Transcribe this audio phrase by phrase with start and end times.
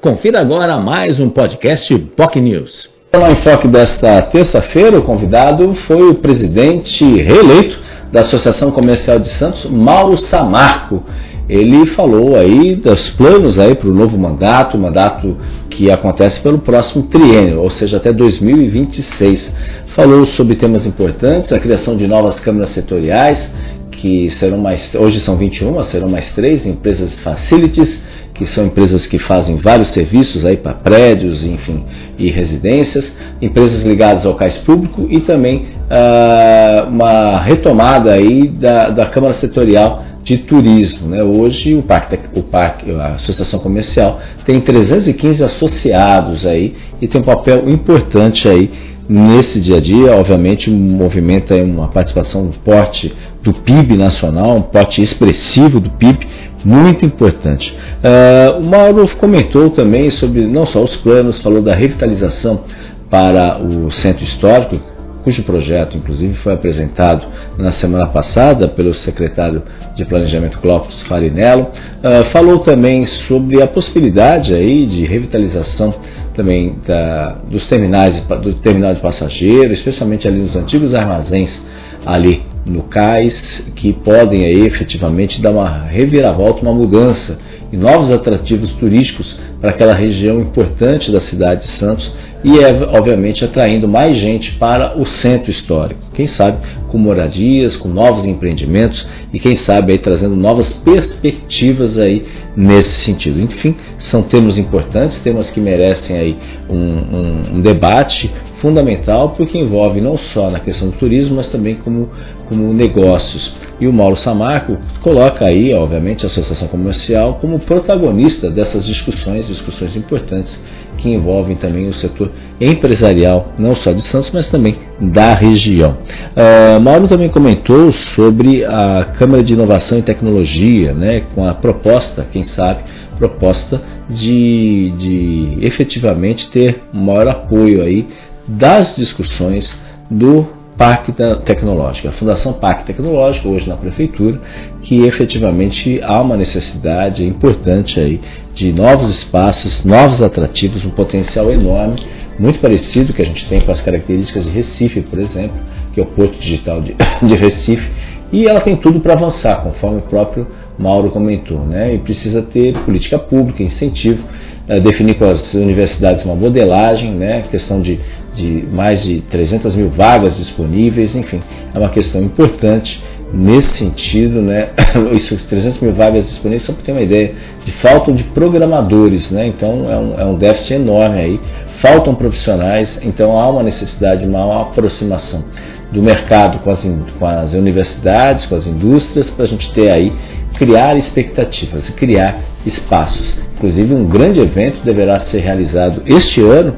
[0.00, 2.88] Confira agora mais um podcast POC News.
[3.12, 7.78] No enfoque desta terça-feira, o convidado foi o presidente reeleito
[8.10, 11.04] da Associação Comercial de Santos, Mauro Samarco.
[11.46, 15.36] Ele falou aí dos planos aí para o novo mandato, mandato
[15.68, 19.54] que acontece pelo próximo triênio, ou seja, até 2026.
[19.88, 23.54] Falou sobre temas importantes, a criação de novas câmaras setoriais,
[24.00, 28.02] que serão mais, hoje são 21, serão mais três, empresas facilities,
[28.32, 31.84] que são empresas que fazem vários serviços aí para prédios, enfim,
[32.18, 39.06] e residências, empresas ligadas ao cais público e também ah, uma retomada aí da, da
[39.06, 41.08] Câmara Setorial de Turismo.
[41.08, 41.22] Né?
[41.22, 47.24] Hoje o parque, o parque, a Associação Comercial tem 315 associados aí e tem um
[47.24, 48.70] papel importante aí
[49.10, 53.12] nesse dia a dia, obviamente, movimenta uma participação forte
[53.42, 56.26] do PIB nacional, um pote expressivo do PIB,
[56.64, 57.74] muito importante.
[58.04, 62.64] Uh, o Mauro comentou também sobre não só os planos, falou da revitalização
[63.08, 64.78] para o centro histórico,
[65.24, 67.26] cujo projeto, inclusive, foi apresentado
[67.58, 69.62] na semana passada pelo secretário
[69.94, 71.68] de Planejamento Clóvis Farinello.
[72.02, 75.94] Uh, falou também sobre a possibilidade aí de revitalização
[76.34, 81.60] também da, dos terminais, do terminal de passageiros, especialmente ali nos antigos armazéns
[82.06, 87.38] ali no cais, que podem aí efetivamente dar uma reviravolta, uma mudança
[87.72, 93.44] e novos atrativos turísticos para aquela região importante da cidade de Santos e é obviamente
[93.44, 96.00] atraindo mais gente para o centro histórico.
[96.14, 96.58] Quem sabe
[96.88, 102.24] com moradias, com novos empreendimentos e quem sabe aí trazendo novas perspectivas aí
[102.56, 103.40] nesse sentido.
[103.40, 106.36] Enfim, são temas importantes, temas que merecem aí
[106.68, 108.30] um, um, um debate
[108.60, 112.08] fundamental porque envolve não só na questão do turismo, mas também como,
[112.48, 113.52] como negócios.
[113.80, 119.96] E o Mauro Samarco coloca aí, obviamente, a Associação Comercial como protagonista dessas discussões, discussões
[119.96, 120.60] importantes
[120.98, 122.30] que envolvem também o setor
[122.60, 125.96] empresarial, não só de Santos, mas também da região.
[126.36, 132.26] Uh, Mauro também comentou sobre a Câmara de Inovação e Tecnologia, né, com a proposta,
[132.30, 132.80] quem sabe,
[133.16, 138.06] proposta de, de efetivamente ter maior apoio aí
[138.50, 139.78] das discussões
[140.10, 140.46] do
[140.76, 141.12] Parque
[141.44, 144.40] Tecnológico, a Fundação Parque Tecnológico, hoje na Prefeitura,
[144.80, 148.20] que efetivamente há uma necessidade importante aí
[148.54, 151.96] de novos espaços, novos atrativos, um potencial enorme,
[152.38, 155.60] muito parecido que a gente tem com as características de Recife, por exemplo,
[155.92, 157.90] que é o Porto Digital de, de Recife,
[158.32, 160.46] e ela tem tudo para avançar, conforme o próprio
[160.80, 161.94] Mauro comentou, né?
[161.94, 164.26] e precisa ter política pública, incentivo,
[164.66, 167.44] é, definir com as universidades uma modelagem, né?
[167.50, 168.00] questão de,
[168.34, 171.42] de mais de 300 mil vagas disponíveis, enfim,
[171.74, 173.02] é uma questão importante
[173.32, 174.70] nesse sentido, né?
[175.14, 177.32] Isso, 300 mil vagas disponíveis, só para ter uma ideia,
[177.64, 179.46] de falta de programadores, né?
[179.46, 181.40] Então é um, é um déficit enorme aí,
[181.76, 185.44] faltam profissionais, então há uma necessidade, uma aproximação
[185.92, 190.12] do mercado com as, com as universidades, com as indústrias, para a gente ter aí
[190.56, 193.36] criar expectativas e criar espaços.
[193.56, 196.74] Inclusive, um grande evento deverá ser realizado este ano,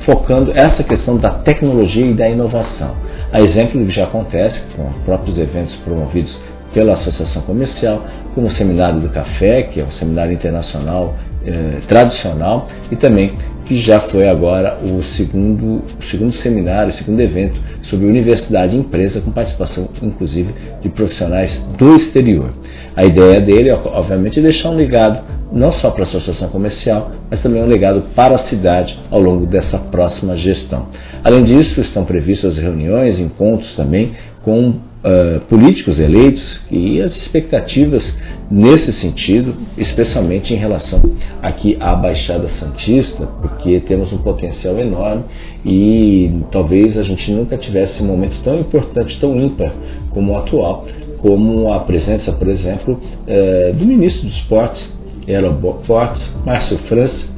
[0.00, 2.94] focando essa questão da tecnologia e da inovação.
[3.32, 6.42] A exemplo do que já acontece com próprios eventos promovidos
[6.72, 8.04] pela Associação Comercial,
[8.34, 11.14] como o Seminário do Café, que é um seminário internacional
[11.48, 13.32] eh, tradicional, e também
[13.64, 19.20] que já foi agora o segundo, segundo seminário, o segundo evento sobre universidade e empresa,
[19.20, 22.54] com participação inclusive de profissionais do exterior.
[22.96, 25.22] A ideia dele, obviamente, é deixar um legado
[25.52, 29.46] não só para a associação comercial, mas também um legado para a cidade ao longo
[29.46, 30.86] dessa próxima gestão.
[31.22, 38.16] Além disso, estão previstas reuniões, encontros também com uh, políticos eleitos e as expectativas
[38.50, 41.00] nesse sentido, especialmente em relação
[41.42, 45.24] aqui à Baixada Santista, porque temos um potencial enorme
[45.64, 49.72] e talvez a gente nunca tivesse um momento tão importante, tão ímpar
[50.10, 50.86] como o atual,
[51.18, 54.88] como a presença, por exemplo, uh, do ministro dos Esportes,
[55.26, 57.37] Aeroportos, Márcio França,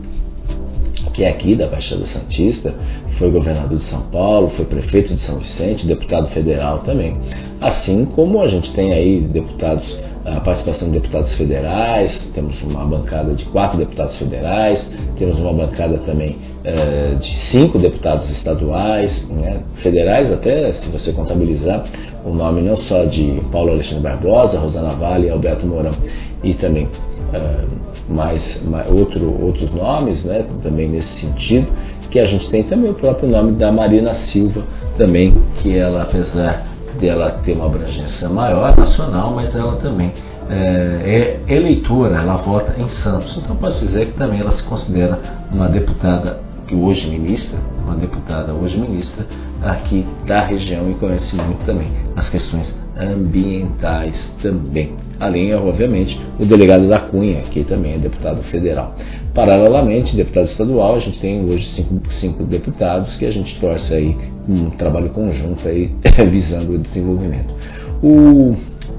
[1.13, 2.75] que é aqui da Baixada Santista,
[3.19, 7.17] foi governador de São Paulo, foi prefeito de São Vicente, deputado federal também.
[7.61, 13.35] Assim como a gente tem aí deputados, a participação de deputados federais, temos uma bancada
[13.35, 20.31] de quatro deputados federais, temos uma bancada também eh, de cinco deputados estaduais, né, federais
[20.31, 21.85] até, se você contabilizar
[22.25, 25.95] o nome não só de Paulo Alexandre Barbosa, Rosana Vale Alberto Mourão,
[26.43, 26.89] e também
[27.33, 31.69] uh, mais, mais outro, outros nomes, né, também nesse sentido,
[32.11, 34.65] que a gente tem também o próprio nome da Marina Silva,
[34.97, 36.67] também, que ela, apesar
[36.99, 40.13] dela ter uma abrangência maior nacional, mas ela também
[40.51, 43.37] é, é eleitora, ela vota em Santos.
[43.37, 45.19] Então pode dizer que também ela se considera
[45.51, 46.41] uma deputada
[46.71, 49.27] que hoje ministra, uma deputada hoje ministra
[49.61, 54.95] aqui da região e conhece muito também as questões ambientais também.
[55.19, 58.95] Além, obviamente, o delegado da Cunha, que também é deputado federal.
[59.35, 64.17] Paralelamente, deputado estadual, a gente tem hoje cinco, cinco deputados que a gente torce aí
[64.49, 65.91] um trabalho conjunto aí
[66.31, 67.53] visando o desenvolvimento.
[68.01, 68.55] O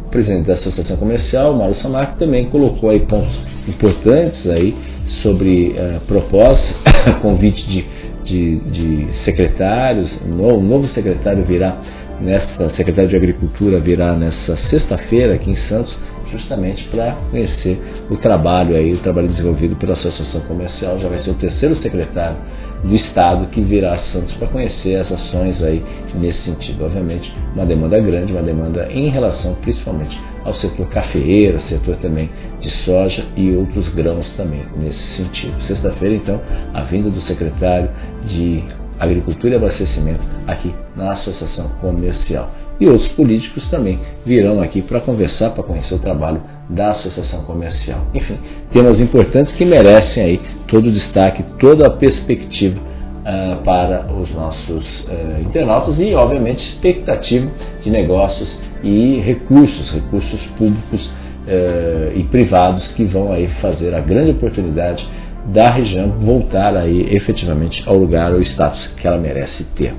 [0.10, 4.76] presidente da Associação Comercial, Mário Samarco, também colocou aí pontos importantes aí
[5.22, 6.80] sobre uh, propósito,
[7.22, 7.86] convite de,
[8.24, 11.78] de, de secretários, o novo, novo secretário virá
[12.19, 15.98] nessa, secretário de Agricultura virá nessa sexta-feira aqui em Santos,
[16.31, 17.80] justamente para conhecer
[18.10, 22.38] o trabalho aí, o trabalho desenvolvido pela Associação Comercial, já vai ser o terceiro secretário
[22.83, 25.83] do Estado que virá a Santos para conhecer as ações aí
[26.16, 26.86] nesse sentido.
[26.86, 32.30] Obviamente, uma demanda grande, uma demanda em relação principalmente ao setor cafeeiro, setor também
[32.60, 35.60] de soja e outros grãos também nesse sentido.
[35.62, 36.42] Sexta-feira, então,
[36.74, 37.89] a vinda do secretário
[38.25, 38.63] de
[39.01, 45.51] Agricultura e Abastecimento aqui na Associação Comercial e outros políticos também virão aqui para conversar,
[45.51, 48.07] para conhecer o trabalho da Associação Comercial.
[48.13, 48.38] Enfim,
[48.71, 55.01] temas importantes que merecem aí todo o destaque, toda a perspectiva uh, para os nossos
[55.01, 57.48] uh, internautas e, obviamente, expectativa
[57.83, 64.31] de negócios e recursos, recursos públicos uh, e privados que vão aí fazer a grande
[64.31, 65.07] oportunidade
[65.46, 69.94] da região voltar aí efetivamente ao lugar, ao status que ela merece ter.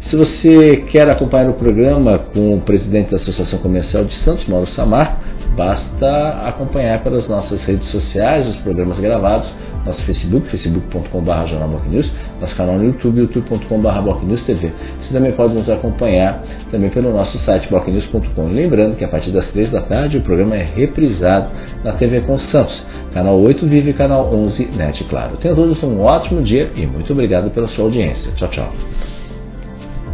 [0.00, 4.66] Se você quer acompanhar o programa com o presidente da Associação Comercial de Santos, Mauro
[4.66, 5.20] Samar,
[5.56, 9.52] basta acompanhar pelas nossas redes sociais os programas gravados,
[9.84, 14.72] nosso Facebook, facebook.com.br jornalbocnews, nosso canal no YouTube, youtube.com.br TV.
[14.98, 18.48] Você também pode nos acompanhar também pelo nosso site blocnews.com.
[18.48, 21.50] Lembrando que a partir das 3 da tarde o programa é reprisado
[21.82, 22.82] na TV com Santos,
[23.12, 25.36] canal 8 Vive canal 11 NET, claro.
[25.36, 28.32] Tenham todos um ótimo dia e muito obrigado pela sua audiência.
[28.32, 28.72] Tchau, tchau.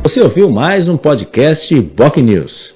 [0.03, 2.76] Você ouviu mais um podcast Boc News.